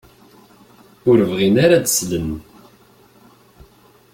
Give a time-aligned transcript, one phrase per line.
[1.09, 2.29] Ur bɣin ara ad d-slen.